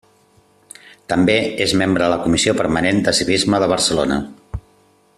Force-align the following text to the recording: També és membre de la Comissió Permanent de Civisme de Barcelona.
També 1.11 1.35
és 1.67 1.75
membre 1.83 2.03
de 2.05 2.09
la 2.15 2.19
Comissió 2.25 2.57
Permanent 2.63 3.05
de 3.09 3.15
Civisme 3.21 3.61
de 3.65 3.69
Barcelona. 3.77 4.19